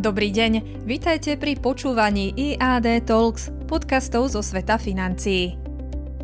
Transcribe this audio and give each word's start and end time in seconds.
Dobrý 0.00 0.32
deň, 0.32 0.80
vitajte 0.88 1.36
pri 1.36 1.60
počúvaní 1.60 2.32
IAD 2.32 3.04
Talks, 3.04 3.52
podcastov 3.68 4.32
zo 4.32 4.40
sveta 4.40 4.80
financií. 4.80 5.60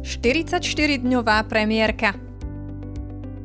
44-dňová 0.01 1.45
premiérka 1.45 2.17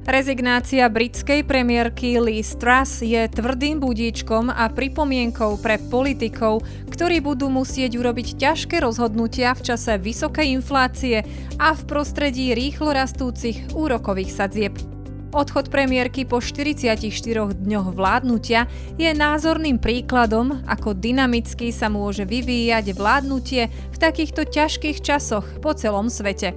Rezignácia 0.08 0.88
britskej 0.88 1.44
premiérky 1.44 2.16
Liz 2.24 2.56
Truss 2.56 3.04
je 3.04 3.28
tvrdým 3.28 3.84
budíčkom 3.84 4.48
a 4.48 4.72
pripomienkou 4.72 5.60
pre 5.60 5.76
politikov, 5.92 6.64
ktorí 6.88 7.20
budú 7.20 7.52
musieť 7.52 8.00
urobiť 8.00 8.40
ťažké 8.40 8.80
rozhodnutia 8.80 9.52
v 9.52 9.68
čase 9.68 10.00
vysokej 10.00 10.48
inflácie 10.48 11.28
a 11.60 11.76
v 11.76 11.82
prostredí 11.84 12.56
rýchlo 12.56 12.96
rastúcich 12.96 13.76
úrokových 13.76 14.32
sadzieb. 14.32 14.91
Odchod 15.32 15.72
premiérky 15.72 16.28
po 16.28 16.44
44 16.44 17.08
dňoch 17.56 17.96
vládnutia 17.96 18.68
je 19.00 19.08
názorným 19.16 19.80
príkladom, 19.80 20.60
ako 20.68 20.92
dynamicky 20.92 21.72
sa 21.72 21.88
môže 21.88 22.28
vyvíjať 22.28 22.92
vládnutie 22.92 23.72
v 23.72 23.98
takýchto 23.98 24.44
ťažkých 24.44 25.00
časoch 25.00 25.48
po 25.64 25.72
celom 25.72 26.12
svete. 26.12 26.52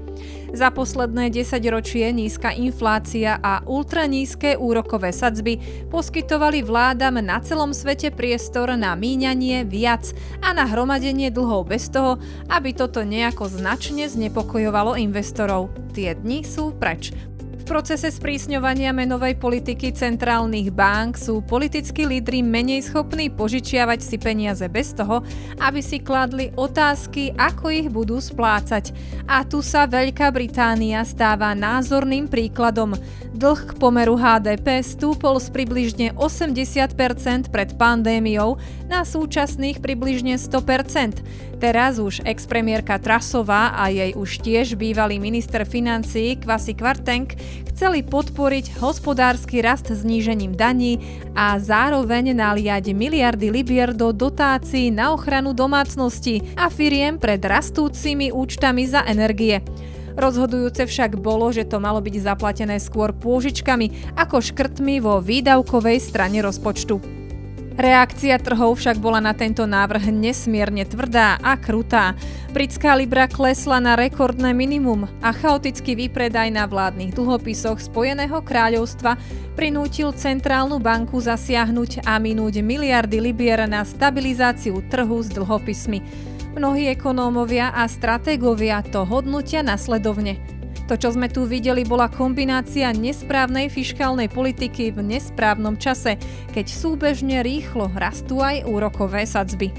Za 0.50 0.74
posledné 0.74 1.30
10 1.30 1.54
ročie 1.70 2.02
nízka 2.10 2.50
inflácia 2.50 3.38
a 3.38 3.62
ultranízke 3.62 4.58
úrokové 4.58 5.14
sadzby 5.14 5.62
poskytovali 5.86 6.66
vládam 6.66 7.22
na 7.22 7.38
celom 7.46 7.70
svete 7.70 8.10
priestor 8.10 8.74
na 8.74 8.98
míňanie 8.98 9.62
viac 9.70 10.10
a 10.42 10.50
na 10.50 10.66
hromadenie 10.66 11.30
dlhov 11.30 11.70
bez 11.70 11.94
toho, 11.94 12.18
aby 12.50 12.74
toto 12.74 13.06
nejako 13.06 13.54
značne 13.54 14.10
znepokojovalo 14.10 14.98
investorov. 14.98 15.70
Tie 15.94 16.10
dni 16.18 16.42
sú 16.42 16.74
preč. 16.74 17.14
V 17.64 17.72
procese 17.72 18.12
sprísňovania 18.12 18.92
menovej 18.92 19.40
politiky 19.40 19.88
centrálnych 19.96 20.68
bank 20.68 21.16
sú 21.16 21.40
politickí 21.40 22.04
lídry 22.04 22.44
menej 22.44 22.92
schopní 22.92 23.32
požičiavať 23.32 24.04
si 24.04 24.20
peniaze 24.20 24.68
bez 24.68 24.92
toho, 24.92 25.24
aby 25.64 25.80
si 25.80 25.96
kladli 25.96 26.52
otázky, 26.60 27.32
ako 27.32 27.72
ich 27.72 27.88
budú 27.88 28.20
splácať. 28.20 28.92
A 29.24 29.48
tu 29.48 29.64
sa 29.64 29.88
Veľká 29.88 30.28
Británia 30.28 31.00
stáva 31.08 31.56
názorným 31.56 32.28
príkladom. 32.28 33.00
Dlh 33.32 33.60
k 33.64 33.72
pomeru 33.80 34.20
HDP 34.20 34.84
stúpol 34.84 35.40
z 35.40 35.48
približne 35.48 36.12
80% 36.20 37.48
pred 37.48 37.70
pandémiou 37.80 38.60
na 38.92 39.08
súčasných 39.08 39.80
približne 39.80 40.36
100%. 40.36 41.24
Teraz 41.64 41.96
už 41.96 42.20
expremiérka 42.28 43.00
Trasová 43.00 43.72
a 43.72 43.88
jej 43.88 44.12
už 44.12 44.44
tiež 44.44 44.76
bývalý 44.76 45.16
minister 45.16 45.64
financií 45.64 46.36
Kvasi 46.36 46.76
Kvartenk 46.76 47.40
chceli 47.70 48.06
podporiť 48.06 48.78
hospodársky 48.78 49.62
rast 49.62 49.90
znížením 49.90 50.54
daní 50.54 50.98
a 51.34 51.58
zároveň 51.58 52.34
naliať 52.34 52.94
miliardy 52.94 53.50
libier 53.50 53.90
do 53.94 54.14
dotácií 54.14 54.94
na 54.94 55.10
ochranu 55.14 55.54
domácnosti 55.56 56.42
a 56.54 56.70
firiem 56.70 57.18
pred 57.18 57.42
rastúcimi 57.42 58.30
účtami 58.30 58.86
za 58.86 59.02
energie. 59.06 59.62
Rozhodujúce 60.14 60.86
však 60.86 61.18
bolo, 61.18 61.50
že 61.50 61.66
to 61.66 61.82
malo 61.82 61.98
byť 61.98 62.14
zaplatené 62.22 62.78
skôr 62.78 63.10
pôžičkami 63.10 64.14
ako 64.14 64.38
škrtmi 64.38 65.02
vo 65.02 65.18
výdavkovej 65.18 65.98
strane 65.98 66.38
rozpočtu. 66.38 67.23
Reakcia 67.74 68.38
trhov 68.38 68.78
však 68.78 69.02
bola 69.02 69.18
na 69.18 69.34
tento 69.34 69.66
návrh 69.66 70.14
nesmierne 70.14 70.86
tvrdá 70.86 71.42
a 71.42 71.58
krutá. 71.58 72.14
Britská 72.54 72.94
libra 72.94 73.26
klesla 73.26 73.82
na 73.82 73.98
rekordné 73.98 74.54
minimum 74.54 75.10
a 75.18 75.34
chaotický 75.34 75.98
výpredaj 75.98 76.54
na 76.54 76.70
vládnych 76.70 77.18
dlhopisoch 77.18 77.82
Spojeného 77.82 78.38
kráľovstva 78.46 79.18
prinútil 79.58 80.14
centrálnu 80.14 80.78
banku 80.78 81.18
zasiahnuť 81.18 82.06
a 82.06 82.14
minúť 82.22 82.62
miliardy 82.62 83.18
libier 83.18 83.66
na 83.66 83.82
stabilizáciu 83.82 84.78
trhu 84.86 85.18
s 85.18 85.34
dlhopismi. 85.34 85.98
Mnohí 86.54 86.86
ekonómovia 86.94 87.74
a 87.74 87.90
stratégovia 87.90 88.86
to 88.86 89.02
hodnotia 89.02 89.66
nasledovne. 89.66 90.38
To, 90.84 91.00
čo 91.00 91.16
sme 91.16 91.32
tu 91.32 91.48
videli, 91.48 91.80
bola 91.80 92.12
kombinácia 92.12 92.92
nesprávnej 92.92 93.72
fiškálnej 93.72 94.28
politiky 94.28 94.92
v 94.92 95.16
nesprávnom 95.16 95.80
čase, 95.80 96.20
keď 96.52 96.66
súbežne 96.68 97.40
rýchlo 97.40 97.88
rastú 97.96 98.44
aj 98.44 98.68
úrokové 98.68 99.24
sadzby. 99.24 99.72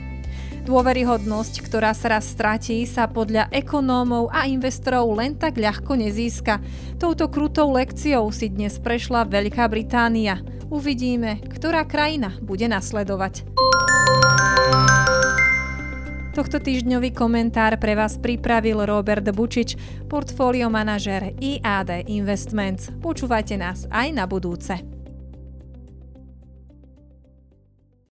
Dôveryhodnosť, 0.65 1.61
ktorá 1.61 1.93
sa 1.93 2.17
raz 2.17 2.25
stratí, 2.25 2.89
sa 2.89 3.05
podľa 3.05 3.53
ekonómov 3.53 4.33
a 4.33 4.49
investorov 4.49 5.13
len 5.13 5.37
tak 5.37 5.61
ľahko 5.61 5.93
nezíska. 5.93 6.57
Touto 6.97 7.29
krutou 7.29 7.69
lekciou 7.69 8.33
si 8.33 8.49
dnes 8.49 8.81
prešla 8.81 9.29
Veľká 9.29 9.69
Británia. 9.69 10.41
Uvidíme, 10.73 11.37
ktorá 11.53 11.85
krajina 11.85 12.33
bude 12.41 12.65
nasledovať. 12.65 13.45
Tohto 16.35 16.59
týždňový 16.59 17.15
komentár 17.15 17.79
pre 17.79 17.95
vás 17.95 18.19
pripravil 18.19 18.83
Robert 18.83 19.23
Bučič, 19.23 19.79
portfólio 20.11 20.67
manažer 20.67 21.31
IAD 21.39 22.11
Investments. 22.11 22.91
Počúvajte 22.99 23.55
nás 23.55 23.87
aj 23.87 24.11
na 24.11 24.27
budúce. 24.27 24.94